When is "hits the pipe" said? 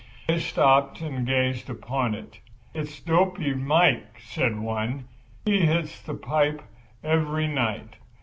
5.59-6.63